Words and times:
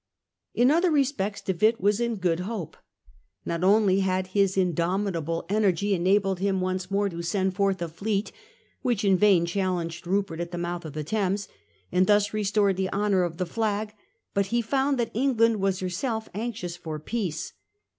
In 0.55 0.71
other 0.71 0.89
respects 0.89 1.41
De 1.41 1.53
Witt 1.53 1.79
was 1.79 1.99
in 1.99 2.15
good 2.15 2.39
hope. 2.39 2.75
Not 3.45 3.63
only 3.63 3.99
had 3.99 4.25
his 4.25 4.57
indomitable 4.57 5.45
energy 5.47 5.93
enabled 5.93 6.39
him 6.39 6.59
once 6.59 6.89
more 6.89 7.07
to 7.07 7.21
send 7.21 7.53
forth 7.53 7.83
a 7.83 7.87
fleet 7.87 8.31
which 8.81 9.05
in 9.05 9.15
vain 9.15 9.45
challenged 9.45 10.07
Rupert 10.07 10.39
at 10.39 10.49
the 10.49 10.57
mouth 10.57 10.85
of 10.85 10.93
the 10.93 11.03
Thames, 11.03 11.47
and 11.91 12.07
thus 12.07 12.33
restored 12.33 12.77
the 12.77 12.91
honour 12.91 13.17
England 13.25 13.33
of 13.33 13.37
the 13.47 13.53
flag, 13.53 13.93
but 14.33 14.47
he 14.47 14.59
found 14.63 14.97
that 14.97 15.11
England 15.13 15.57
was 15.57 15.81
her 15.81 15.85
pcace 15.85 15.89
U 15.89 15.89
Jan 15.89 15.91
se 15.91 16.07
^ 16.27 16.29
anx 16.33 16.59
i° 16.61 16.63
us 16.63 16.77
f° 16.79 16.87
r 16.89 16.97
peace. 16.97 17.53